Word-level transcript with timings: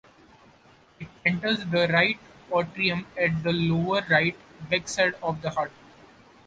It 0.99 1.09
enters 1.23 1.59
the 1.63 1.87
right 1.89 2.17
atrium 2.51 3.05
at 3.15 3.43
the 3.43 3.53
lower 3.53 4.03
right, 4.09 4.35
back 4.67 4.87
side 4.87 5.13
of 5.21 5.43
the 5.43 5.51
heart. 5.51 5.71